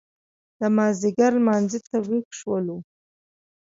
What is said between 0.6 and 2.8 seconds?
مازیګر لمانځه ته وېښ شولو.